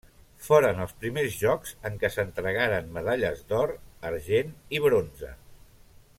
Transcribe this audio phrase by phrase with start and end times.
[0.43, 3.75] Foren els primers Jocs en què s'entregaren medalles d'or,
[4.13, 5.33] argent i bronze.